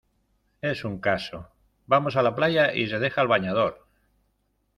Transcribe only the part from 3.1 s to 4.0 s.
el bañador.